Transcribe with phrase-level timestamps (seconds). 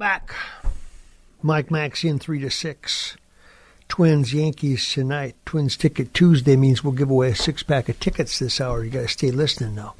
[0.00, 0.34] Back.
[1.42, 3.16] Mike Maxian, 3 to 6.
[3.86, 5.36] Twins Yankees tonight.
[5.44, 8.82] Twins Ticket Tuesday means we'll give away a six pack of tickets this hour.
[8.82, 9.94] You to stay listening now.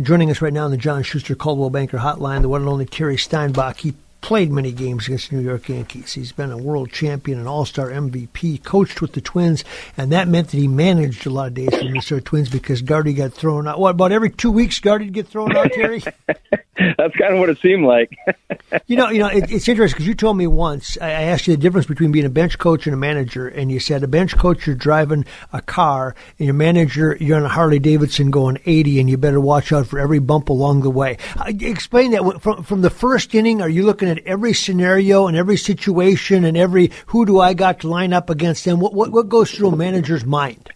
[0.00, 2.86] Joining us right now on the John Schuster Coldwell Banker Hotline, the one and only
[2.86, 3.76] Terry Steinbach.
[3.76, 3.94] He
[4.24, 6.14] played many games against the New York Yankees.
[6.14, 9.64] He's been a world champion, an all star MVP, coached with the Twins,
[9.98, 12.80] and that meant that he managed a lot of days for the Minnesota Twins because
[12.80, 13.78] Gardy got thrown out.
[13.78, 16.02] What, about every two weeks, Gardy get thrown out, Terry?
[16.76, 18.16] That's kind of what it seemed like.
[18.86, 20.98] you know, you know, it, it's interesting because you told me once.
[21.00, 23.70] I, I asked you the difference between being a bench coach and a manager, and
[23.70, 27.48] you said a bench coach you're driving a car, and your manager you're on a
[27.48, 31.18] Harley Davidson going 80, and you better watch out for every bump along the way.
[31.38, 33.62] Uh, explain that from from the first inning.
[33.62, 37.80] Are you looking at every scenario and every situation and every who do I got
[37.80, 38.80] to line up against them?
[38.80, 40.70] What what, what goes through a manager's mind?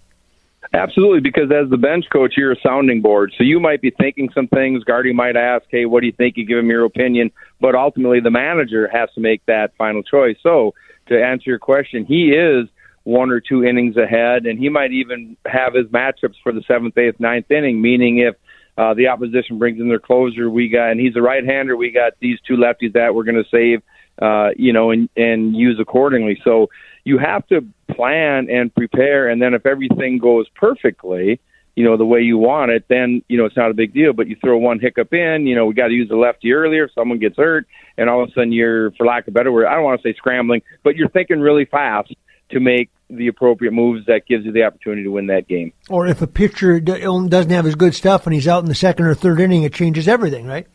[0.75, 3.33] Absolutely, because as the bench coach, you're a sounding board.
[3.39, 4.85] So you might be thinking some things.
[4.85, 8.21] Gardy might ask, "Hey, what do you think?" You give him your opinion, but ultimately
[8.21, 10.37] the manager has to make that final choice.
[10.43, 10.75] So
[11.09, 12.69] to answer your question, he is
[13.05, 16.99] one or two innings ahead, and he might even have his matchups for the seventh,
[16.99, 17.81] eighth, ninth inning.
[17.81, 18.37] Meaning, if
[18.79, 22.13] uh, the opposition brings in their closer, we got, and he's a right-hander, we got
[22.21, 23.83] these two lefties that we're going to save,
[24.23, 26.41] uh, you know, and and use accordingly.
[26.45, 26.69] So
[27.03, 31.41] you have to plan and prepare, and then if everything goes perfectly,
[31.75, 34.13] you know, the way you want it, then you know it's not a big deal.
[34.13, 36.89] But you throw one hiccup in, you know, we got to use the lefty earlier.
[36.95, 37.67] Someone gets hurt,
[37.97, 40.01] and all of a sudden you're, for lack of a better word, I don't want
[40.01, 42.15] to say scrambling, but you're thinking really fast
[42.51, 45.73] to make the appropriate moves that gives you the opportunity to win that game.
[45.89, 49.07] Or if a pitcher doesn't have his good stuff and he's out in the second
[49.07, 50.67] or third inning, it changes everything, right?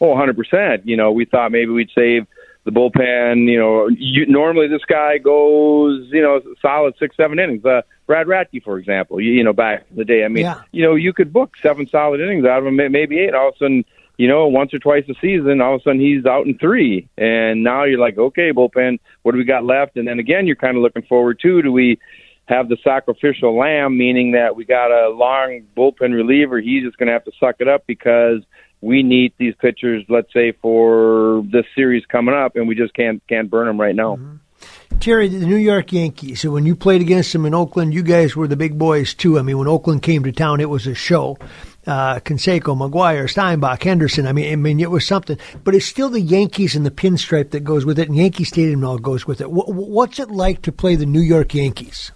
[0.00, 0.82] Oh, 100%.
[0.84, 2.26] You know, we thought maybe we'd save
[2.64, 3.48] the bullpen.
[3.48, 7.64] You know, you, normally this guy goes, you know, solid six, seven innings.
[7.64, 10.24] Uh, Brad Radke, for example, you, you know, back in the day.
[10.24, 10.62] I mean, yeah.
[10.72, 13.34] you know, you could book seven solid innings out of him, maybe eight.
[13.34, 13.84] All of a sudden,
[14.22, 17.08] you know, once or twice a season, all of a sudden he's out in three.
[17.18, 19.96] And now you're like, okay, bullpen, what do we got left?
[19.96, 21.98] And then again, you're kind of looking forward to, do we
[22.46, 26.60] have the sacrificial lamb, meaning that we got a long bullpen reliever.
[26.60, 28.42] He's just going to have to suck it up because
[28.80, 33.20] we need these pitchers, let's say, for this series coming up, and we just can't
[33.26, 34.14] can't burn them right now.
[34.14, 34.98] Mm-hmm.
[35.00, 36.44] Terry, the New York Yankees.
[36.44, 39.36] When you played against them in Oakland, you guys were the big boys too.
[39.36, 41.38] I mean, when Oakland came to town, it was a show.
[41.84, 44.26] Uh, Canseco, McGwire, Steinbach, Henderson.
[44.26, 45.36] I mean, I mean, it was something.
[45.64, 48.84] But it's still the Yankees and the pinstripe that goes with it, and Yankee Stadium
[48.84, 49.50] all goes with it.
[49.50, 52.12] what's it like to play the New York Yankees?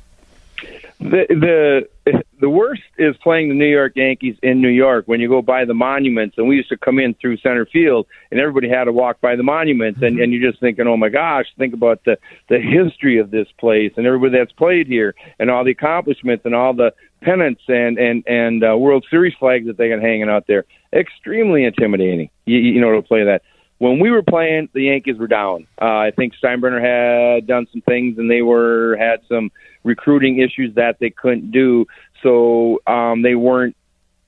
[1.10, 5.28] The the the worst is playing the New York Yankees in New York when you
[5.28, 8.68] go by the monuments and we used to come in through center field and everybody
[8.68, 11.74] had to walk by the monuments and, and you're just thinking, Oh my gosh, think
[11.74, 12.18] about the
[12.48, 16.54] the history of this place and everybody that's played here and all the accomplishments and
[16.54, 20.46] all the pennants and and and uh, World Series flags that they got hanging out
[20.48, 20.64] there.
[20.92, 22.30] Extremely intimidating.
[22.46, 23.42] You, you know to play that.
[23.78, 25.66] When we were playing, the Yankees were down.
[25.80, 29.50] Uh, I think Steinbrenner had done some things, and they were had some
[29.84, 31.86] recruiting issues that they couldn't do.
[32.22, 33.76] So um, they weren't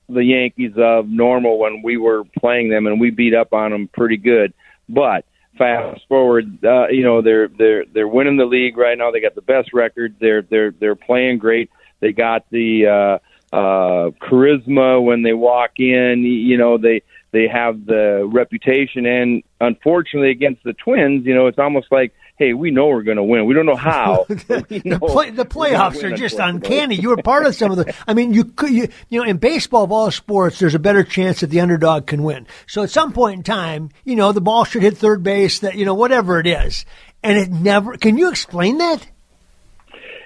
[0.07, 3.87] the Yankees of normal when we were playing them, and we beat up on them
[3.87, 4.53] pretty good.
[4.87, 5.25] But
[5.57, 9.11] fast forward, uh, you know they're they're they're winning the league right now.
[9.11, 10.15] They got the best record.
[10.19, 11.69] They're they're they're playing great.
[11.99, 16.23] They got the uh, uh, charisma when they walk in.
[16.23, 21.59] You know they they have the reputation, and unfortunately against the Twins, you know it's
[21.59, 23.45] almost like hey, we know we're going to win.
[23.45, 24.25] We don't know how.
[24.29, 26.95] the, know play, the playoffs are just uncanny.
[26.95, 27.93] You were part of some of the.
[28.07, 31.03] I mean, you could, you, you know, in baseball of all sports, there's a better
[31.03, 32.47] chance that the underdog can win.
[32.65, 35.59] So at some point in time, you know, the ball should hit third base.
[35.59, 36.85] That you know, whatever it is,
[37.21, 37.97] and it never.
[37.97, 39.05] Can you explain that?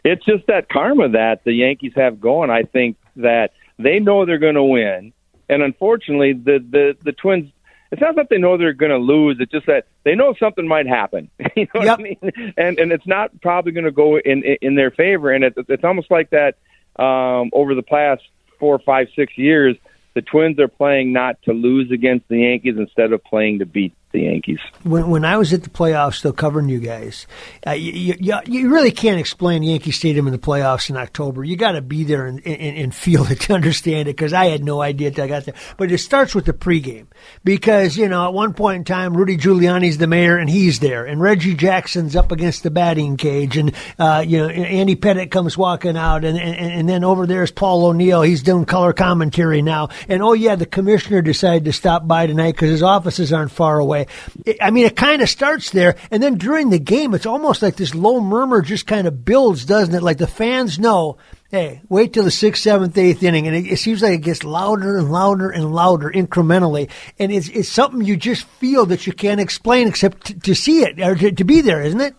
[0.06, 2.50] It's just that karma that the Yankees have going.
[2.50, 5.14] I think that they know they're going to win,
[5.50, 7.52] and unfortunately, the the the Twins
[7.92, 9.38] it's not that they know they're going to lose.
[9.40, 11.30] It's just that they know something might happen.
[11.56, 11.86] you know Yep.
[11.86, 12.54] what I mean?
[12.58, 15.32] And and it's not probably going to go in in their favor.
[15.32, 16.56] And it, it's almost like that
[17.02, 18.24] um, over the past
[18.60, 19.78] four, five, six years.
[20.16, 23.94] The Twins are playing not to lose against the Yankees instead of playing to beat
[24.14, 24.60] the Yankees.
[24.84, 27.28] when when I was at the playoffs, still covering you guys,
[27.68, 31.44] uh, you, you you really can't explain Yankee Stadium in the playoffs in October.
[31.44, 34.16] You got to be there and, and, and feel it to understand it.
[34.16, 35.56] Because I had no idea until I got there.
[35.78, 37.08] But it starts with the pregame
[37.44, 41.06] because you know at one point in time, Rudy Giuliani's the mayor and he's there,
[41.06, 45.58] and Reggie Jackson's up against the batting cage, and uh, you know Andy Pettitte comes
[45.58, 48.22] walking out, and, and and then over there's Paul O'Neill.
[48.22, 52.52] He's doing color commentary now, and oh yeah, the commissioner decided to stop by tonight
[52.52, 54.03] because his offices aren't far away.
[54.46, 57.62] It- I mean, it kind of starts there, and then during the game, it's almost
[57.62, 60.04] like this low murmur just kind of builds, doesn't it?
[60.04, 61.18] Like the fans know,
[61.52, 64.44] hey, wait till the sixth, seventh, eighth inning, and it, it seems like it gets
[64.44, 66.90] louder and louder and louder incrementally,
[67.20, 70.82] and it's it's something you just feel that you can't explain except to, to see
[70.84, 72.16] it or to, to be there, isn't it?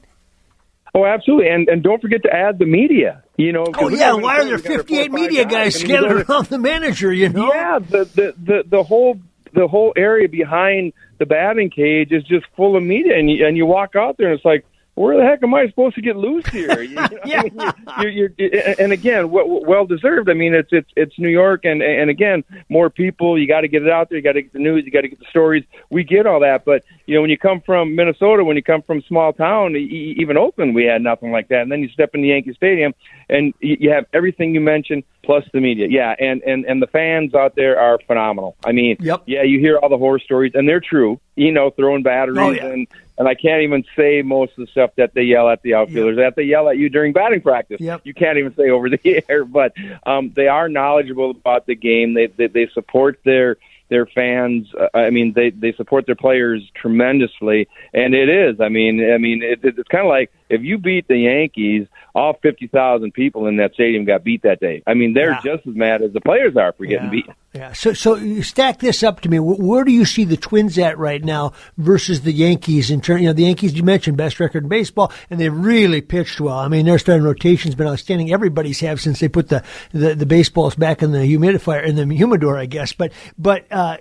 [0.97, 3.23] Oh, absolutely, and and don't forget to add the media.
[3.37, 5.29] You know, Oh yeah, why are there we got our fifty eight four or five
[5.29, 7.13] media guys go scattered around the manager?
[7.13, 7.53] You know?
[7.53, 9.19] Yeah, the, the the the whole
[9.53, 13.57] the whole area behind the batting cage is just full of media, and you, and
[13.57, 14.65] you walk out there and it's like,
[14.95, 16.83] where the heck am I supposed to get loose here?
[16.83, 17.43] You know, Yeah.
[17.43, 20.29] I mean, you're, you're, you're, and again, well, well deserved.
[20.31, 23.39] I mean, it's it's it's New York, and and again, more people.
[23.39, 24.19] You got to get it out there.
[24.19, 24.85] You got to get the news.
[24.85, 25.65] You got to get the stories.
[25.91, 28.83] We get all that, but you know, when you come from Minnesota, when you come
[28.83, 31.63] from small town, e- even Oakland, we had nothing like that.
[31.63, 32.95] And then you step in the Yankee Stadium,
[33.29, 35.87] and you you have everything you mentioned plus the media.
[35.91, 38.57] Yeah, and and and the fans out there are phenomenal.
[38.65, 39.23] I mean, Yep.
[39.27, 41.19] yeah, you hear all the horror stories, and they're true.
[41.37, 42.67] You know, throwing batteries Oh, yeah.
[42.67, 45.75] and and I can't even say most of the stuff that they yell at the
[45.75, 46.17] outfielders.
[46.17, 47.81] That they yell at you during batting practice.
[47.81, 48.03] Yep.
[48.05, 49.73] You can't even say over the air, but
[50.05, 52.15] um, they are knowledgeable about the game.
[52.15, 53.57] They they, they support their
[53.89, 54.67] their fans.
[54.75, 58.61] Uh, I mean, they they support their players tremendously, and it is.
[58.61, 62.35] I mean, I mean, it, it's kind of like if you beat the Yankees, all
[62.43, 64.83] fifty thousand people in that stadium got beat that day.
[64.87, 65.41] I mean, they're Yeah.
[65.57, 67.11] just as mad as the players are for getting Yeah.
[67.11, 67.27] beat.
[67.55, 67.73] Yeah.
[67.73, 69.39] So, so you stack this up to me.
[69.39, 73.21] Where do you see the Twins at right now versus the Yankees in terms?
[73.23, 76.59] You know, the Yankees you mentioned best record in baseball, and they really pitched well.
[76.59, 78.33] I mean, their starting rotation's been outstanding.
[78.33, 79.63] Everybody's have since they put the
[79.93, 82.93] the, the baseballs back in the humidifier in the humidor, I guess.
[82.93, 83.99] But but uh,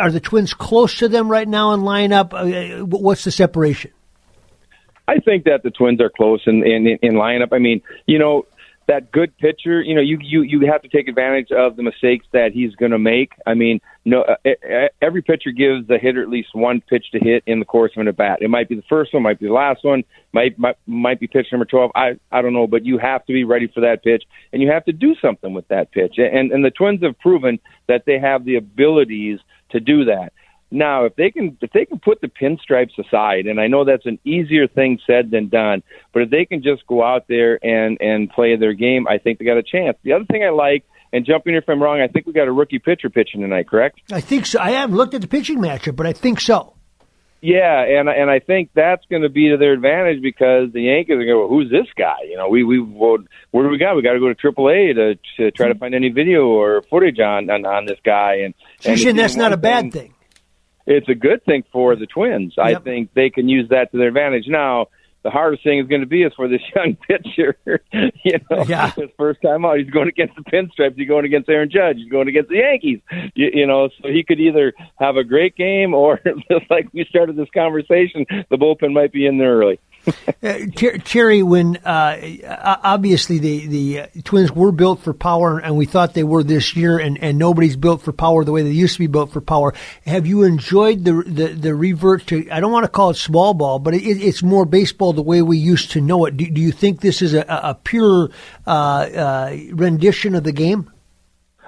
[0.00, 2.32] are the Twins close to them right now in lineup?
[2.32, 3.92] Uh, what's the separation?
[5.08, 7.48] I think that the Twins are close in in, in lineup.
[7.52, 8.46] I mean, you know,
[8.88, 9.80] that good pitcher.
[9.80, 12.92] You know, you you you have to take advantage of the mistakes that he's going
[12.92, 13.32] to make.
[13.46, 17.42] I mean, no, uh, every pitcher gives the hitter at least one pitch to hit
[17.46, 18.38] in the course of an at bat.
[18.42, 21.26] It might be the first one, might be the last one, might might might be
[21.26, 21.90] pitch number twelve.
[21.94, 24.70] I I don't know, but you have to be ready for that pitch, and you
[24.70, 26.16] have to do something with that pitch.
[26.18, 29.38] And and the Twins have proven that they have the abilities
[29.70, 30.32] to do that.
[30.70, 34.04] Now, if they can if they can put the pinstripes aside, and I know that's
[34.04, 35.82] an easier thing said than done,
[36.12, 39.38] but if they can just go out there and and play their game, I think
[39.38, 39.96] they got a chance.
[40.02, 42.48] The other thing I like, and jump in if I'm wrong, I think we got
[42.48, 44.00] a rookie pitcher pitching tonight, correct?
[44.12, 44.60] I think so.
[44.60, 46.74] I haven't looked at the pitching matchup, but I think so.
[47.40, 51.12] Yeah, and and I think that's going to be to their advantage because the Yankees
[51.12, 52.26] are going to go, who's this guy?
[52.28, 53.18] You know, we we well,
[53.52, 53.94] where do we got?
[53.94, 55.78] We got to go to AAA to to try to hmm.
[55.78, 58.40] find any video or footage on on, on this guy.
[58.44, 60.14] And So and that's not a bad thing.
[60.88, 62.54] It's a good thing for the Twins.
[62.58, 64.46] I think they can use that to their advantage.
[64.48, 64.86] Now,
[65.24, 67.58] the hardest thing is going to be is for this young pitcher.
[67.92, 68.90] you know, Yeah.
[68.96, 70.96] his first time out, he's going against the Pinstripes.
[70.96, 71.96] He's going against Aaron Judge.
[71.96, 73.00] He's going against the Yankees.
[73.34, 77.04] You, you know, so he could either have a great game or, just like we
[77.04, 79.78] started this conversation, the bullpen might be in there early.
[80.42, 85.58] Uh, Ter- Terry, when uh, uh, obviously the the uh, Twins were built for power,
[85.58, 88.62] and we thought they were this year, and, and nobody's built for power the way
[88.62, 89.74] they used to be built for power.
[90.06, 92.48] Have you enjoyed the the, the revert to?
[92.50, 95.42] I don't want to call it small ball, but it, it's more baseball the way
[95.42, 96.36] we used to know it.
[96.36, 98.30] Do, do you think this is a, a pure
[98.66, 100.90] uh, uh, rendition of the game?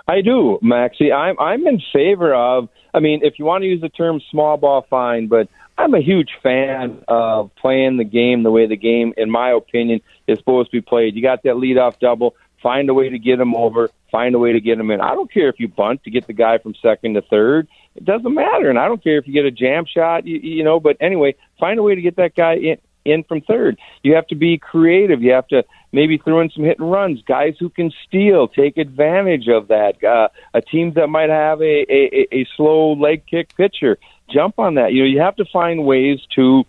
[0.06, 1.12] I do, Maxie.
[1.12, 2.68] I'm I'm in favor of.
[2.92, 5.28] I mean, if you want to use the term small ball, fine.
[5.28, 5.48] But
[5.80, 10.02] I'm a huge fan of playing the game the way the game, in my opinion,
[10.26, 11.16] is supposed to be played.
[11.16, 12.34] You got that leadoff double.
[12.62, 13.88] Find a way to get him over.
[14.12, 15.00] Find a way to get him in.
[15.00, 17.66] I don't care if you bunt to get the guy from second to third.
[17.94, 18.68] It doesn't matter.
[18.68, 20.26] And I don't care if you get a jam shot.
[20.26, 20.80] You, you know.
[20.80, 23.78] But anyway, find a way to get that guy in in from third.
[24.02, 25.22] You have to be creative.
[25.22, 28.76] You have to maybe throw in some hit and runs, guys who can steal, take
[28.76, 30.02] advantage of that.
[30.04, 33.98] Uh, a team that might have a, a, a slow leg kick pitcher,
[34.32, 34.92] jump on that.
[34.92, 36.64] You know, you have to find ways to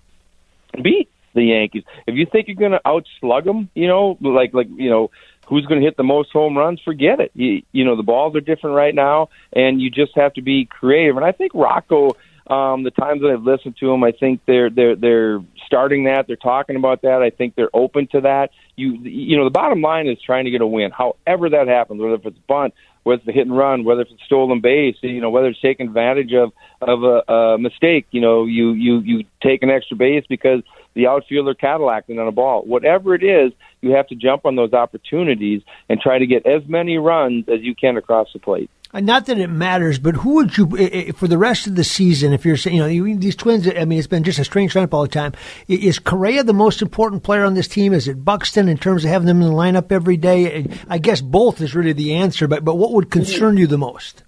[0.82, 1.84] beat the Yankees.
[2.08, 5.12] If you think you're going to outslug them, you know, like like you know,
[5.48, 6.82] who's going to hit the most home runs?
[6.82, 7.32] Forget it.
[7.34, 10.66] You, you know, the balls are different right now, and you just have to be
[10.66, 11.18] creative.
[11.18, 12.16] And I think Rocco
[12.48, 16.28] Um, the times that I've listened to them, I think they're they're they're starting that.
[16.28, 17.22] They're talking about that.
[17.22, 18.50] I think they're open to that.
[18.76, 22.02] You you know, the bottom line is trying to get a win, however that happens,
[22.02, 25.22] whether if it's bunt, whether it's the hit and run, whether it's stolen base, you
[25.22, 28.08] know, whether it's taking advantage of of a, a mistake.
[28.12, 30.62] You know, you you you take an extra base because
[30.94, 32.64] the outfielder Cadillacing on a ball.
[32.64, 36.64] Whatever it is, you have to jump on those opportunities and try to get as
[36.68, 38.70] many runs as you can across the plate.
[38.94, 42.34] Uh, not that it matters, but who would you for the rest of the season?
[42.34, 44.94] If you're saying, you know, these twins, I mean, it's been just a strange lineup
[44.94, 45.34] all the time.
[45.68, 47.94] Is Correa the most important player on this team?
[47.94, 50.68] Is it Buxton in terms of having them in the lineup every day?
[50.90, 52.48] I guess both is really the answer.
[52.48, 54.24] But but what would concern you the most?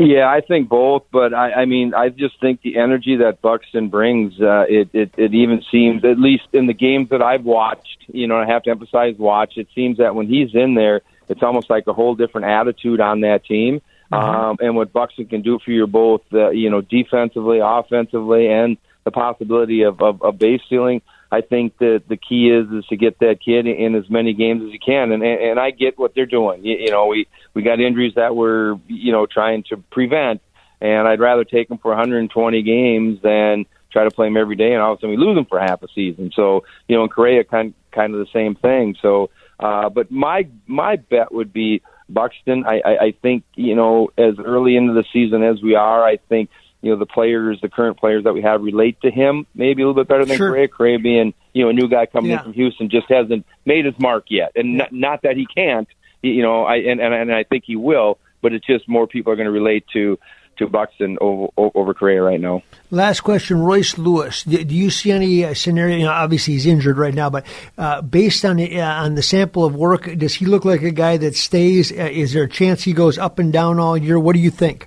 [0.00, 3.90] Yeah, I think both, but I, I mean, I just think the energy that Buxton
[3.90, 8.06] brings, uh, it, it, it even seems, at least in the games that I've watched,
[8.06, 11.42] you know, I have to emphasize watch, it seems that when he's in there, it's
[11.42, 13.82] almost like a whole different attitude on that team.
[14.12, 14.40] Mm-hmm.
[14.40, 18.76] Um, and what Buxton can do for you both, uh, you know, defensively, offensively, and
[19.04, 21.02] the possibility of, of, of base stealing.
[21.32, 24.64] I think that the key is is to get that kid in as many games
[24.64, 26.64] as you can, and and, I get what they're doing.
[26.64, 30.40] You, you know, we we got injuries that we're you know trying to prevent,
[30.80, 34.72] and I'd rather take him for 120 games than try to play him every day,
[34.72, 36.32] and all of a sudden we lose him for half a season.
[36.34, 38.96] So you know, in Correa, kind kind of the same thing.
[39.00, 41.80] So, uh, but my my bet would be
[42.12, 42.64] Buxton.
[42.64, 46.16] I, I, I think you know as early into the season as we are, I
[46.16, 46.50] think
[46.82, 49.86] you know the players, the current players that we have relate to him maybe a
[49.86, 50.50] little bit better than sure.
[50.50, 50.68] Correa.
[50.68, 52.38] Correa being you know a new guy coming yeah.
[52.38, 55.88] in from Houston just hasn't made his mark yet, and not, not that he can't.
[56.22, 59.32] You know, I and, and and I think he will, but it's just more people
[59.32, 60.18] are going to relate to
[60.60, 62.62] to Buxton over, over Correa right now.
[62.90, 64.44] Last question, Royce Lewis.
[64.44, 65.96] Do, you see any uh, scenario?
[65.96, 67.44] You know, obviously he's injured right now, but
[67.76, 70.90] uh, based on the, uh, on the sample of work, does he look like a
[70.90, 71.90] guy that stays?
[71.90, 74.18] Uh, is there a chance he goes up and down all year?
[74.18, 74.86] What do you think?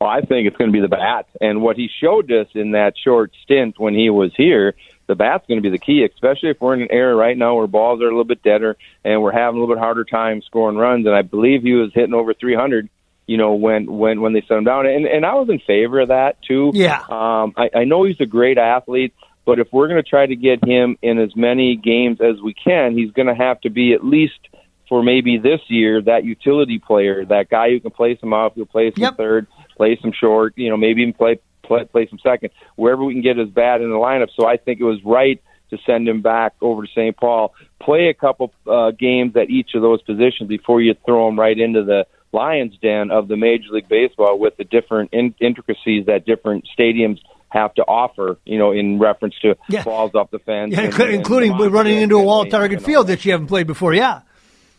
[0.00, 2.70] Well, I think it's going to be the bat, and what he showed us in
[2.70, 4.74] that short stint when he was here
[5.10, 7.56] the bat's going to be the key, especially if we're in an era right now
[7.56, 10.40] where balls are a little bit deader and we're having a little bit harder time
[10.40, 11.04] scoring runs.
[11.04, 12.88] And I believe he was hitting over 300
[13.30, 14.86] you know, when when when they set him down.
[14.86, 16.72] And and I was in favor of that too.
[16.74, 16.98] Yeah.
[17.08, 19.14] Um, I, I know he's a great athlete,
[19.46, 22.54] but if we're going to try to get him in as many games as we
[22.54, 24.40] can, he's going to have to be at least
[24.88, 28.66] for maybe this year that utility player, that guy who can play some off, who
[28.66, 29.16] play some yep.
[29.16, 29.46] third,
[29.76, 33.22] play some short, you know, maybe even play play play some second, wherever we can
[33.22, 34.30] get his bat in the lineup.
[34.36, 37.16] So I think it was right to send him back over to St.
[37.16, 41.38] Paul, play a couple uh, games at each of those positions before you throw him
[41.38, 46.06] right into the lion's den of the Major League Baseball with the different in- intricacies
[46.06, 47.18] that different stadiums
[47.48, 49.82] have to offer, you know, in reference to yeah.
[49.82, 53.24] balls up the fence, yeah, and, including and running into a wall Target Field that
[53.24, 53.92] you haven't played before.
[53.92, 54.20] Yeah,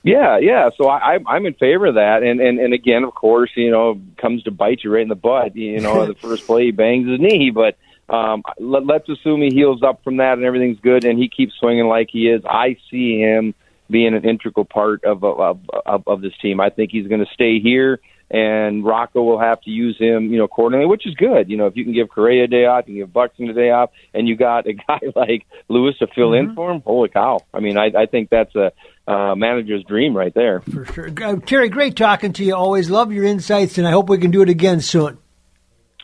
[0.03, 0.69] yeah, yeah.
[0.77, 3.99] So I, I'm in favor of that, and and and again, of course, you know,
[4.17, 5.55] comes to bite you right in the butt.
[5.55, 7.77] You know, the first play he bangs his knee, but
[8.13, 11.53] um, let, let's assume he heals up from that and everything's good, and he keeps
[11.59, 12.41] swinging like he is.
[12.45, 13.53] I see him
[13.91, 16.59] being an integral part of of of, of this team.
[16.59, 17.99] I think he's going to stay here,
[18.31, 21.49] and Rocco will have to use him, you know, accordingly, which is good.
[21.49, 23.53] You know, if you can give Correa a day off, you can give Buxton a
[23.53, 26.51] day off, and you got a guy like Lewis to fill mm-hmm.
[26.51, 26.81] in for him.
[26.81, 27.39] Holy cow!
[27.53, 28.71] I mean, I, I think that's a
[29.07, 30.61] uh, manager's dream right there.
[30.61, 31.69] For sure, uh, Terry.
[31.69, 32.55] Great talking to you.
[32.55, 35.17] Always love your insights, and I hope we can do it again soon.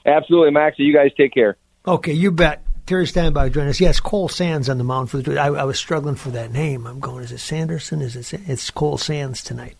[0.06, 0.77] Absolutely, Max.
[0.79, 1.58] You guys take care.
[1.86, 2.67] Okay, you bet.
[2.88, 3.82] Terry Steinbach join us.
[3.82, 5.38] Yes, Cole Sands on the mound for the.
[5.38, 6.88] I, I, was struggling for that name.
[6.88, 7.22] I'm going.
[7.22, 8.01] Is it Sanderson?
[8.01, 8.41] Is it?
[8.48, 9.75] It's Cole Sands tonight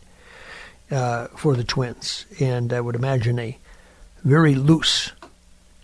[0.91, 3.57] uh, for the Twins, and I would imagine a
[4.25, 5.13] very loose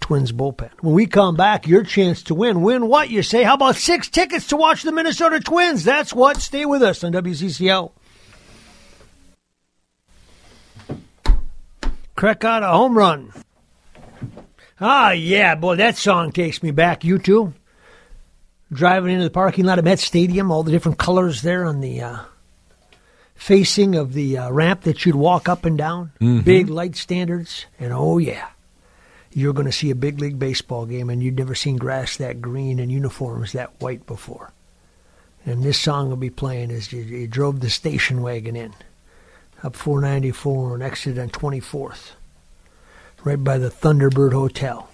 [0.01, 0.71] Twins bullpen.
[0.81, 2.61] When we come back, your chance to win.
[2.61, 3.43] Win what you say?
[3.43, 5.85] How about six tickets to watch the Minnesota Twins?
[5.85, 6.41] That's what.
[6.41, 7.93] Stay with us on WCCO.
[12.17, 13.31] Crack out a home run.
[14.79, 17.03] Ah, yeah, boy, that song takes me back.
[17.03, 17.53] You too?
[18.71, 22.01] Driving into the parking lot of Met Stadium, all the different colors there on the
[22.01, 22.19] uh,
[23.35, 26.11] facing of the uh, ramp that you'd walk up and down.
[26.19, 26.39] Mm-hmm.
[26.39, 27.65] Big light standards.
[27.79, 28.47] And oh, yeah,
[29.31, 32.41] you're going to see a big league baseball game, and you'd never seen grass that
[32.41, 34.51] green and uniforms that white before.
[35.45, 38.73] And this song will be playing as you, you drove the station wagon in
[39.61, 42.11] up 494 and exit on 24th
[43.23, 44.89] right by the Thunderbird Hotel.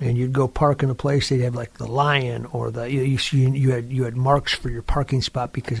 [0.00, 1.28] And you'd go park in a place.
[1.28, 4.70] They'd have like the Lion or the you you, you had you had marks for
[4.70, 5.80] your parking spot because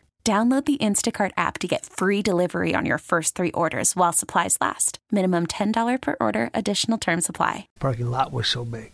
[0.23, 4.55] Download the Instacart app to get free delivery on your first three orders while supplies
[4.61, 4.99] last.
[5.09, 7.67] Minimum $10 per order, additional term supply.
[7.79, 8.91] Parking lot was so big.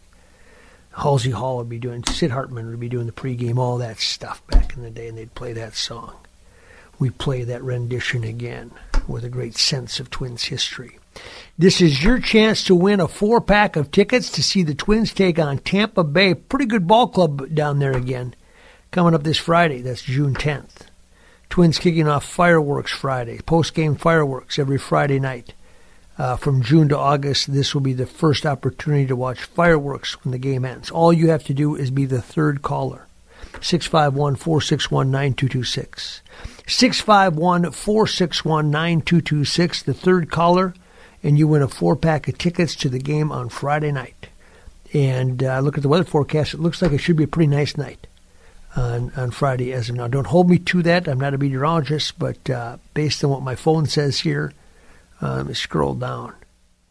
[0.95, 4.41] Halsey Hall would be doing, Sid Hartman would be doing the pregame, all that stuff
[4.47, 6.15] back in the day, and they'd play that song.
[6.97, 8.71] We play that rendition again
[9.05, 10.97] with a great sense of Twins history.
[11.57, 15.13] This is your chance to win a four pack of tickets to see the Twins
[15.13, 16.35] take on Tampa Bay.
[16.35, 18.33] Pretty good ball club down there again.
[18.91, 20.86] Coming up this Friday, that's June 10th.
[21.49, 25.53] Twins kicking off fireworks Friday, post game fireworks every Friday night.
[26.17, 30.31] Uh, from June to August, this will be the first opportunity to watch fireworks when
[30.31, 30.89] the game ends.
[30.89, 33.07] All you have to do is be the third caller.
[33.61, 36.21] 651 461 9226.
[36.67, 40.73] 651 461 9226, the third caller,
[41.21, 44.27] and you win a four pack of tickets to the game on Friday night.
[44.93, 46.53] And uh, look at the weather forecast.
[46.53, 48.07] It looks like it should be a pretty nice night
[48.77, 50.07] on, on Friday as of now.
[50.07, 51.07] Don't hold me to that.
[51.07, 54.53] I'm not a meteorologist, but uh, based on what my phone says here,
[55.21, 56.33] uh, let me scroll down.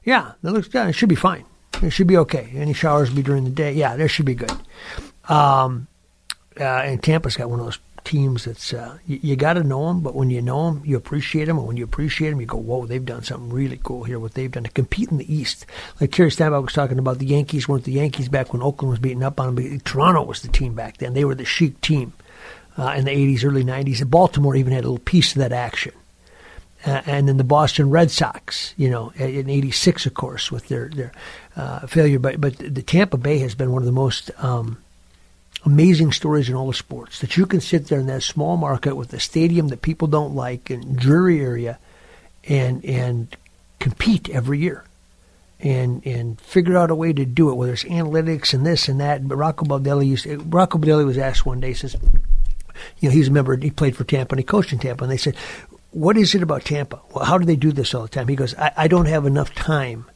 [0.05, 0.88] Yeah, that looks good.
[0.88, 1.45] It should be fine.
[1.83, 2.50] It should be okay.
[2.55, 3.73] Any showers will be during the day.
[3.73, 4.52] Yeah, that should be good.
[5.28, 5.87] Um,
[6.59, 9.89] uh, and Tampa's got one of those teams that's uh, you, you got to know
[9.89, 12.47] them, but when you know them, you appreciate them, and when you appreciate them, you
[12.47, 14.19] go, "Whoa, they've done something really cool here.
[14.19, 15.67] What they've done to compete in the East."
[16.01, 19.01] Like Terry Steinbach was talking about, the Yankees weren't the Yankees back when Oakland was
[19.01, 19.81] beating up on them.
[19.81, 21.13] Toronto was the team back then.
[21.13, 22.13] They were the chic team
[22.79, 24.01] uh, in the '80s, early '90s.
[24.01, 25.93] And Baltimore even had a little piece of that action.
[26.85, 30.89] Uh, and then the Boston Red Sox, you know, in '86, of course, with their
[30.89, 31.13] their
[31.57, 32.21] uh, failure.
[32.21, 34.79] But but the Tampa Bay has been one of the most um,
[35.67, 38.95] amazing stories in all the sports that you can sit there in that small market
[38.95, 41.79] with a stadium that people don't like and dreary area
[42.45, 43.37] and and
[43.81, 44.85] compete every year
[45.59, 49.01] and and figure out a way to do it whether it's analytics and this and
[49.01, 49.27] that.
[49.27, 51.97] But Rocco Baldelli used to, Rocco Baldelli was asked one day says
[53.01, 55.13] you know he's a member he played for Tampa and he coached in Tampa and
[55.13, 55.35] they said
[55.91, 57.00] what is it about Tampa?
[57.11, 58.29] Well how do they do this all the time?
[58.29, 60.07] He goes I, I don't have enough time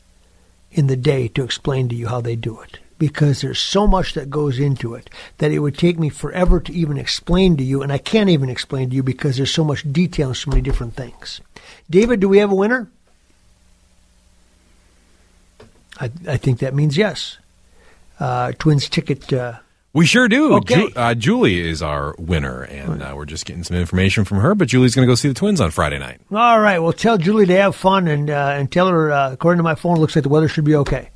[0.71, 4.13] in the day to explain to you how they do it because there's so much
[4.13, 5.09] that goes into it
[5.39, 8.51] that it would take me forever to even explain to you, and I can't even
[8.51, 11.41] explain to you because there's so much detail and so many different things.
[11.89, 12.89] David, do we have a winner?
[15.99, 17.39] I, I think that means yes.
[18.21, 19.33] Uh, twins ticket.
[19.33, 19.55] Uh,
[19.95, 20.55] we sure do.
[20.57, 20.89] Okay.
[20.89, 24.55] Ju- uh, Julie is our winner, and uh, we're just getting some information from her.
[24.55, 26.21] But Julie's going to go see the Twins on Friday night.
[26.31, 26.79] All right.
[26.81, 29.11] Well, tell Julie to have fun, and uh, and tell her.
[29.11, 31.09] Uh, according to my phone, it looks like the weather should be okay.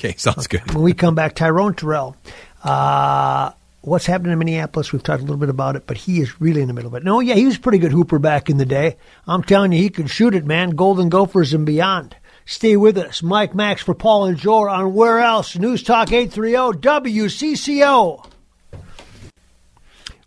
[0.00, 0.72] Okay, sounds good.
[0.72, 2.16] When we come back, Tyrone Terrell.
[2.64, 4.92] Uh, what's happening in Minneapolis?
[4.92, 6.94] We've talked a little bit about it, but he is really in the middle of
[6.94, 7.04] it.
[7.04, 8.96] No, yeah, he was a pretty good hooper back in the day.
[9.26, 10.70] I'm telling you, he could shoot it, man.
[10.70, 12.16] Golden Gophers and beyond.
[12.46, 13.22] Stay with us.
[13.22, 15.56] Mike Max for Paul and Jor on Where Else?
[15.56, 18.26] News Talk 830 WCCO.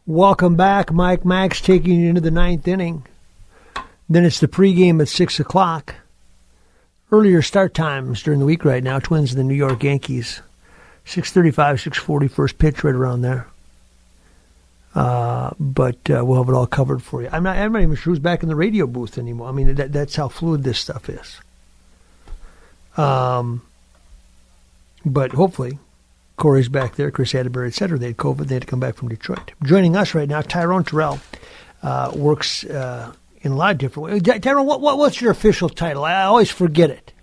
[0.05, 0.91] Welcome back.
[0.93, 3.07] Mike Max taking you into the ninth inning.
[4.07, 5.95] Then it's the pregame at 6 o'clock
[7.13, 8.97] earlier start times during the week right now.
[8.97, 10.41] Twins and the New York Yankees.
[11.05, 13.45] 635, 640 first pitch right around there.
[14.95, 17.29] Uh, but uh, we'll have it all covered for you.
[17.31, 19.47] I'm not, I'm not even sure who's back in the radio booth anymore.
[19.47, 21.39] I mean, that, that's how fluid this stuff is.
[22.97, 23.61] Um,
[25.05, 25.77] but hopefully,
[26.37, 27.99] Cory's back there, Kris Atteberry, et cetera.
[27.99, 28.47] They had COVID.
[28.47, 29.51] They had to come back from Detroit.
[29.63, 31.19] Joining us right now, Tyrone Terrell
[31.83, 33.13] uh, works uh,
[33.43, 34.41] in a lot of different ways.
[34.41, 36.03] Tyrone, what, what, what's your official title?
[36.03, 37.13] I always forget it.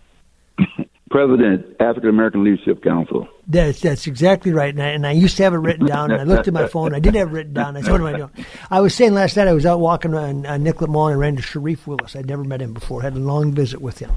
[1.10, 3.26] President, African American Leadership Council.
[3.48, 4.72] That's that's exactly right.
[4.72, 6.12] And I, and I used to have it written down.
[6.12, 6.94] And I looked at my phone.
[6.94, 7.76] I didn't have it written down.
[7.76, 8.30] I said, "What am I doing?"
[8.70, 11.18] I was saying last night I was out walking on, on Nicollet Mall and I
[11.18, 12.14] ran to Sharif Willis.
[12.14, 13.02] I'd never met him before.
[13.02, 14.12] Had a long visit with him.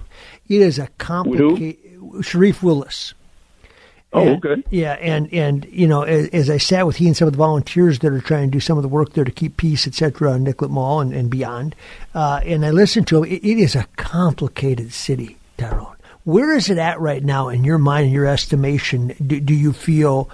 [0.47, 1.79] It is a complicated
[2.21, 3.15] Sharif Willis.
[4.13, 4.63] Oh, And- okay.
[4.69, 7.37] Yeah, and and you know, as, as I sat with he and some of the
[7.37, 9.95] volunteers that are trying to do some of the work there to keep peace, et
[9.95, 11.75] cetera, on Nicollet Mall and, and beyond,
[12.13, 13.25] uh, and I listened to him.
[13.31, 15.95] It, it is a complicated city, Tyrone.
[16.25, 19.13] Where is it at right now in your mind, in your estimation?
[19.25, 20.29] Do, do you feel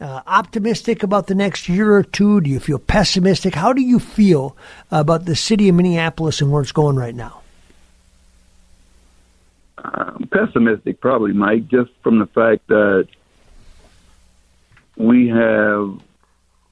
[0.00, 2.40] uh, optimistic about the next year or two?
[2.42, 3.54] Do you feel pessimistic?
[3.54, 4.56] How do you feel
[4.90, 7.40] about the city of Minneapolis and where it's going right now?
[9.78, 13.08] I'm pessimistic, probably, Mike, just from the fact that
[15.02, 16.00] we have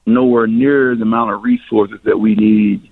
[0.05, 2.89] nowhere near the amount of resources that we need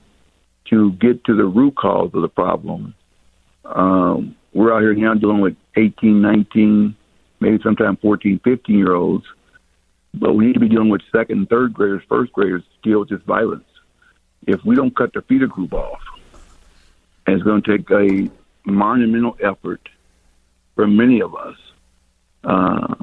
[0.66, 2.94] to get to the root cause of the problem.
[3.66, 6.96] Um, we're out here now dealing with 18, 19,
[7.40, 9.26] maybe sometimes 14, 15 year olds,
[10.14, 13.10] but we need to be dealing with second and third graders, first graders deal with
[13.10, 13.64] this violence.
[14.46, 16.02] If we don't cut the feeder group off,
[17.28, 18.30] it's going to take a
[18.66, 19.88] monumental effort
[20.76, 21.56] for many of us,
[22.44, 22.96] uh,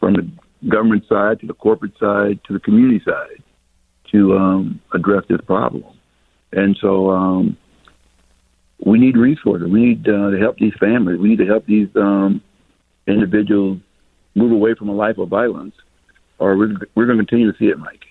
[0.00, 0.30] from the
[0.68, 3.42] government side to the corporate side to the community side,
[4.12, 5.84] to um, address this problem.
[6.52, 7.56] And so um,
[8.84, 9.68] we need resources.
[9.68, 11.18] We need uh, to help these families.
[11.18, 12.42] We need to help these um,
[13.06, 13.78] individuals
[14.34, 15.74] move away from a life of violence,
[16.38, 18.04] or we're, we're going to continue to see it, Mike.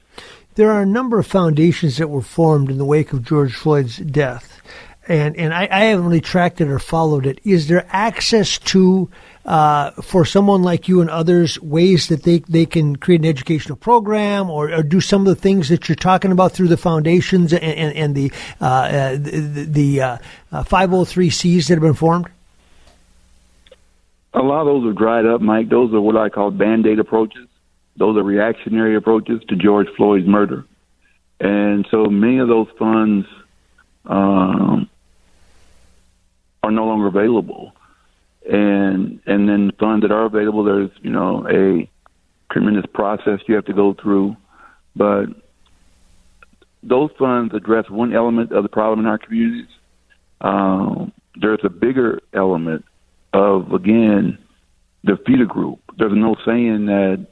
[0.56, 3.98] There are a number of foundations that were formed in the wake of George Floyd's
[3.98, 4.62] death.
[5.08, 7.40] And, and I, I haven't really tracked it or followed it.
[7.44, 9.10] Is there access to
[9.46, 13.76] uh, for someone like you and others ways that they, they can create an educational
[13.76, 17.52] program or, or do some of the things that you're talking about through the foundations
[17.52, 20.18] and, and, and the, uh, uh, the, the uh,
[20.54, 22.30] 503Cs that have been formed?
[24.34, 25.70] A lot of those are dried up, Mike.
[25.70, 27.48] Those are what I call band aid approaches.
[27.98, 30.66] Those are reactionary approaches to George Floyd's murder.
[31.40, 33.28] And so many of those funds
[34.06, 34.90] um,
[36.64, 37.74] are no longer available
[38.46, 41.90] and and then funds that are available, there's you know a
[42.52, 44.36] tremendous process you have to go through,
[44.96, 45.26] but
[46.82, 49.70] those funds address one element of the problem in our communities.
[50.42, 52.84] Um, there's a bigger element
[53.32, 54.38] of again
[55.04, 55.80] the feeder group.
[55.98, 57.28] There's no saying that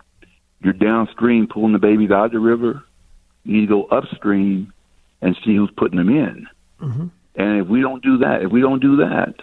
[0.61, 2.83] you're downstream pulling the babies out of the river.
[3.43, 4.71] You need to go upstream
[5.21, 6.47] and see who's putting them in.
[6.81, 7.07] Mm-hmm.
[7.35, 9.35] And if we don't do that, if we don't do that,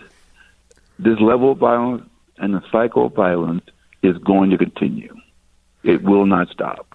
[0.99, 3.65] this level of violence and the cycle of violence
[4.03, 5.15] is going to continue.
[5.83, 6.87] It will not stop.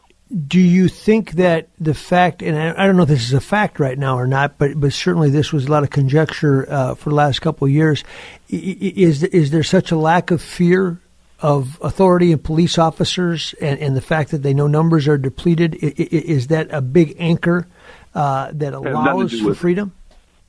[0.47, 3.79] Do you think that the fact, and I don't know if this is a fact
[3.79, 7.09] right now or not, but but certainly this was a lot of conjecture uh, for
[7.09, 8.03] the last couple of years.
[8.49, 10.99] Is is there such a lack of fear
[11.39, 15.75] of authority and police officers, and, and the fact that they know numbers are depleted?
[15.75, 17.67] Is that a big anchor
[18.15, 19.91] uh, that allows for freedom?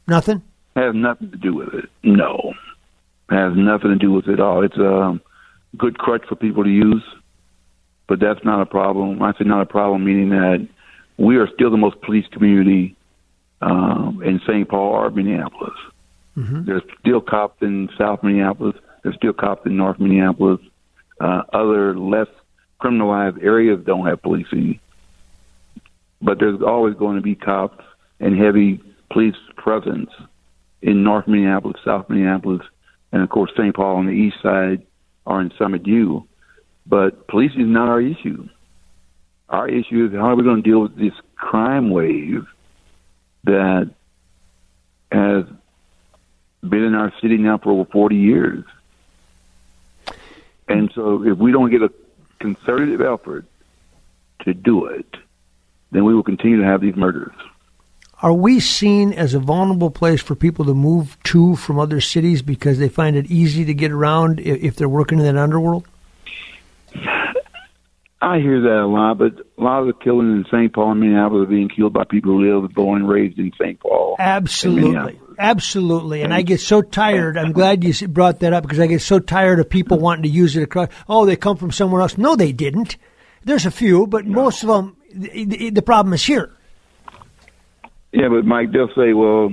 [0.06, 0.42] Nothing.
[0.76, 1.88] Has nothing to do with it.
[2.02, 2.54] No,
[3.30, 4.64] has nothing to do with it at all.
[4.64, 5.20] It's a
[5.76, 7.02] good crutch for people to use,
[8.06, 9.22] but that's not a problem.
[9.22, 10.68] I say not a problem, meaning that
[11.16, 12.96] we are still the most police community
[13.62, 14.68] um, in St.
[14.68, 15.74] Paul or Minneapolis.
[16.36, 16.64] Mm-hmm.
[16.64, 18.76] There's still cops in South Minneapolis.
[19.02, 20.60] There's still cops in North Minneapolis.
[21.20, 22.26] Uh, other less
[22.80, 24.80] criminalized areas don't have policing,
[26.20, 27.82] but there's always going to be cops
[28.18, 30.11] and heavy police presence
[30.83, 32.61] in North Minneapolis, South Minneapolis,
[33.11, 33.74] and of course St.
[33.74, 34.87] Paul on the east side
[35.27, 36.29] are in Summit U.
[36.87, 38.46] But policing is not our issue.
[39.48, 42.46] Our issue is how are we going to deal with this crime wave
[43.44, 43.90] that
[45.11, 45.44] has
[46.61, 48.64] been in our city now for over 40 years.
[50.68, 51.90] And so if we don't get a
[52.38, 53.46] concerted effort
[54.40, 55.16] to do it,
[55.90, 57.35] then we will continue to have these murders.
[58.24, 62.40] Are we seen as a vulnerable place for people to move to from other cities
[62.40, 65.87] because they find it easy to get around if they're working in that underworld?
[68.22, 70.72] I hear that a lot, but a lot of the killing in St.
[70.72, 73.78] Paul and Minneapolis are being killed by people who live, born, and raised in St.
[73.78, 74.16] Paul.
[74.18, 75.20] Absolutely.
[75.38, 76.22] Absolutely.
[76.22, 77.37] And I get so tired.
[77.37, 80.30] I'm glad you brought that up because I get so tired of people wanting to
[80.30, 80.88] use it across.
[81.10, 82.16] Oh, they come from somewhere else.
[82.16, 82.96] No, they didn't.
[83.44, 84.44] There's a few, but no.
[84.44, 86.53] most of them, the, the problem is here.
[88.14, 89.53] Yeah, but Mike, they'll say, well,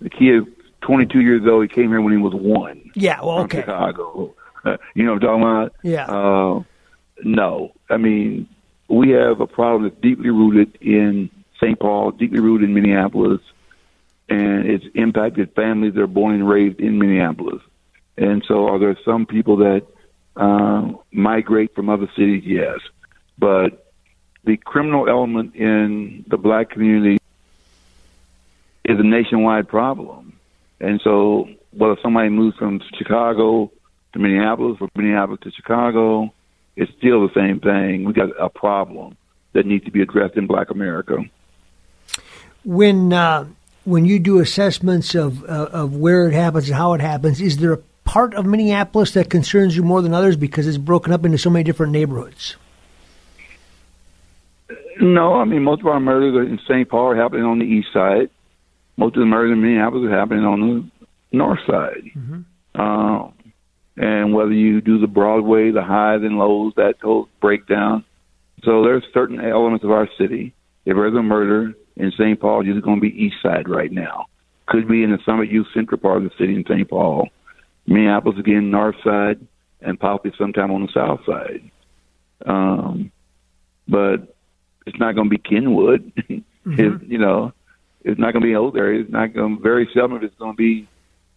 [0.00, 0.44] the kid,
[0.82, 2.90] 22 years old, he came here when he was one.
[2.94, 3.60] Yeah, well, okay.
[3.60, 4.34] Chicago.
[4.94, 5.74] you know what I'm talking about?
[5.82, 6.06] Yeah.
[6.06, 6.62] Uh,
[7.24, 7.72] no.
[7.88, 8.48] I mean,
[8.88, 11.80] we have a problem that's deeply rooted in St.
[11.80, 13.40] Paul, deeply rooted in Minneapolis,
[14.28, 17.62] and it's impacted families that are born and raised in Minneapolis.
[18.18, 19.86] And so, are there some people that
[20.36, 22.42] uh, migrate from other cities?
[22.44, 22.80] Yes.
[23.38, 23.90] But
[24.44, 27.18] the criminal element in the black community
[28.84, 30.32] is a nationwide problem.
[30.80, 33.70] And so, whether somebody moves from Chicago
[34.12, 36.32] to Minneapolis or Minneapolis to Chicago,
[36.76, 38.04] it's still the same thing.
[38.04, 39.16] We got a problem
[39.52, 41.18] that needs to be addressed in Black America.
[42.64, 43.46] When uh,
[43.84, 47.58] when you do assessments of uh, of where it happens and how it happens, is
[47.58, 51.24] there a part of Minneapolis that concerns you more than others because it's broken up
[51.24, 52.56] into so many different neighborhoods?
[55.00, 56.88] No, I mean most of our murders in St.
[56.88, 58.30] Paul are happening on the east side
[59.02, 62.04] most of the murders in Minneapolis are happening on the north side.
[62.16, 62.80] Mm-hmm.
[62.80, 63.34] Um,
[63.96, 68.04] and whether you do the Broadway, the highs and lows, that whole breakdown.
[68.62, 70.54] So there's certain elements of our city.
[70.86, 72.40] If there's a murder in St.
[72.40, 74.26] Paul, it's going to be east side right now.
[74.66, 76.88] could be in the Summit U Central part of the city in St.
[76.88, 77.28] Paul.
[77.86, 79.44] Minneapolis again, north side,
[79.80, 81.70] and possibly sometime on the south side.
[82.46, 83.10] Um,
[83.88, 84.36] but
[84.86, 86.12] it's not going to be Kenwood.
[86.64, 87.02] Mm-hmm.
[87.02, 87.52] it, you know,
[88.04, 89.04] it's not going to be in those areas.
[89.04, 89.60] It's not going.
[89.62, 90.88] Very seldom it's going to be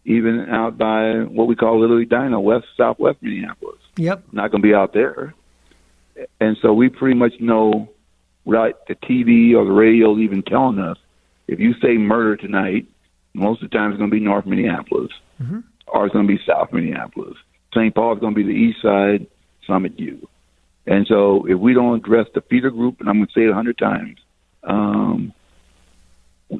[0.05, 3.79] even out by what we call Little Edina, west southwest Minneapolis.
[3.97, 4.23] Yep.
[4.31, 5.33] Not going to be out there.
[6.39, 7.89] And so we pretty much know,
[8.45, 8.75] right?
[8.87, 10.97] The TV or the radio even telling us
[11.47, 12.85] if you say murder tonight,
[13.33, 15.59] most of the time it's going to be North Minneapolis, Mm-hmm.
[15.87, 17.35] or it's going to be South Minneapolis.
[17.73, 17.93] St.
[17.93, 19.27] Paul is going to be the East Side,
[19.67, 20.29] Summit U.
[20.87, 23.49] And so if we don't address the feeder group, and I'm going to say it
[23.49, 24.17] a hundred times,
[24.63, 25.33] um,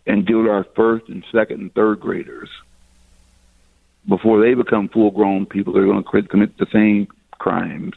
[0.05, 2.49] and deal with our first and second and third graders
[4.07, 7.93] before they become full grown people, they're going to commit the same crimes.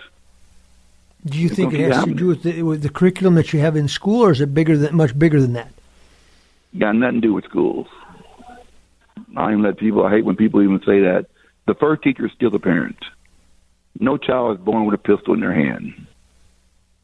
[1.26, 3.52] Do you It's think it has keep to do with the, with the curriculum that
[3.52, 5.72] you have in school, or is it bigger than much bigger than that?
[6.78, 7.86] got nothing to do with schools.
[9.36, 10.04] I even let people.
[10.04, 11.26] I hate when people even say that.
[11.66, 12.96] The first teacher is still the parent.
[14.00, 16.06] No child is born with a pistol in their hand.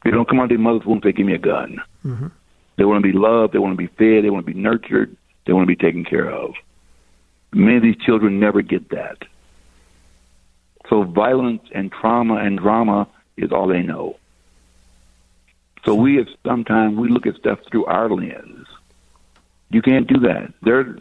[0.03, 1.01] They don't come out of their mother's womb.
[1.03, 1.81] They give me a gun.
[2.05, 2.31] Mhm.
[2.77, 3.53] They want to be loved.
[3.53, 4.23] They want to be fed.
[4.23, 5.15] They want to be nurtured.
[5.45, 6.55] They want to be taken care of.
[7.53, 9.19] Many of these children never get that.
[10.89, 13.07] So violence and trauma and drama
[13.37, 14.17] is all they know.
[15.85, 18.67] So we have sometimes we look at stuff through our lens.
[19.69, 20.53] You can't do that.
[20.61, 20.97] Their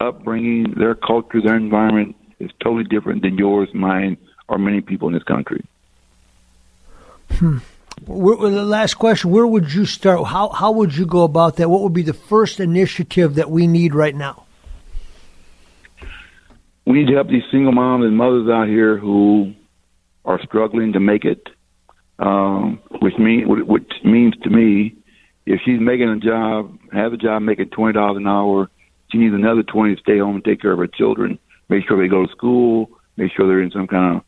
[0.00, 4.16] upbringing, their culture, their environment is totally different than yours, mine,
[4.48, 5.64] or many people in this country.
[7.32, 7.58] Hmm.
[8.08, 10.26] Where, the last question: Where would you start?
[10.26, 11.70] How how would you go about that?
[11.70, 14.46] What would be the first initiative that we need right now?
[16.88, 19.52] we need to help these single moms and mothers out here who
[20.24, 21.46] are struggling to make it.
[22.18, 24.96] Um, which mean which means to me,
[25.46, 28.70] if she's making a job, have a job making twenty dollars an hour,
[29.12, 31.38] she needs another twenty to stay home and take care of her children.
[31.68, 32.90] Make sure they go to school.
[33.16, 34.24] Make sure they're in some kind of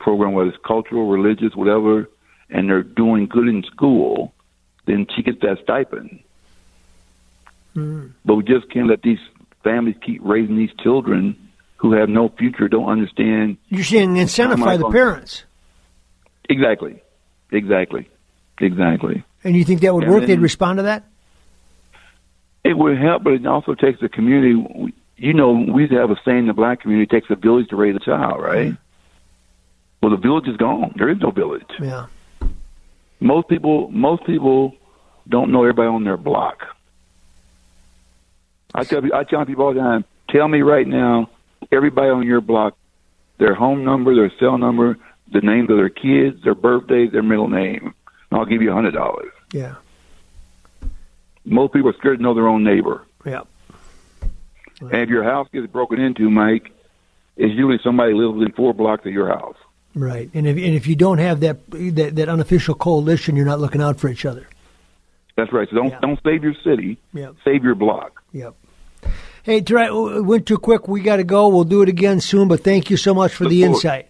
[0.00, 2.10] program, whether it's cultural, religious, whatever,
[2.50, 4.32] and they're doing good in school.
[4.86, 6.20] Then she gets that stipend.
[7.74, 8.08] Hmm.
[8.24, 9.18] But we just can't let these
[9.62, 11.36] families keep raising these children
[11.76, 13.56] who have no future, don't understand.
[13.68, 15.44] You're saying incentivize the parents,
[16.48, 17.00] Exactly,
[17.52, 18.08] exactly,
[18.60, 19.22] exactly.
[19.44, 20.20] and you think that would And work?
[20.22, 21.04] then- They'd respond to that.
[22.64, 24.92] It would help, but it also takes the community.
[25.16, 27.76] You know, we have a saying in the black community: it takes a village to
[27.76, 28.70] raise a child, right?
[28.72, 28.74] Hmm.
[30.02, 30.92] Well, the village is gone.
[30.96, 31.64] There is no village.
[31.80, 32.06] Yeah.
[33.20, 34.74] Most people, most people
[35.28, 36.66] don't know everybody on their block.
[38.74, 41.28] I tell you, I tell people all the time: tell me right now,
[41.70, 42.76] everybody on your block,
[43.38, 44.96] their home number, their cell number,
[45.32, 47.94] the names of their kids, their birthdays, their middle name,
[48.30, 49.32] and I'll give you a hundred dollars.
[49.52, 49.76] Yeah.
[51.44, 53.04] Most people are scared to know their own neighbor.
[53.24, 53.42] Yeah.
[54.80, 56.70] And if your house gets broken into, Mike,
[57.36, 59.56] it's usually somebody lives within four blocks of your house.
[59.94, 60.30] Right.
[60.34, 63.82] And if and if you don't have that that, that unofficial coalition, you're not looking
[63.82, 64.46] out for each other.
[65.36, 65.68] That's right.
[65.68, 65.98] So don't Yeah.
[66.00, 66.98] don't save your city.
[67.14, 67.34] Yep.
[67.44, 68.22] Save your block.
[68.32, 68.54] Yep.
[69.42, 70.86] Hey, it went too quick.
[70.86, 71.48] We got to go.
[71.48, 72.46] We'll do it again soon.
[72.46, 73.74] But thank you so much for Look the forward.
[73.76, 74.08] insight.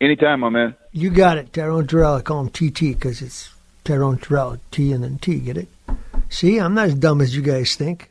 [0.00, 0.74] Anytime, my man.
[0.92, 2.14] You got it, Tyrone Terrell.
[2.16, 3.52] I call him TT because it's
[3.84, 5.38] Tyrone Terrell, T and then T.
[5.40, 5.68] Get it?
[6.28, 8.10] See, I'm not as dumb as you guys think.